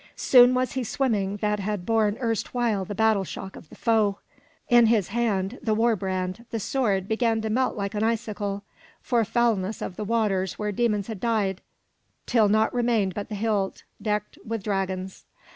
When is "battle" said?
2.95-3.23